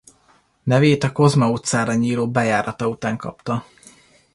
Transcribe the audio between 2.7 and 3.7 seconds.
után kapta.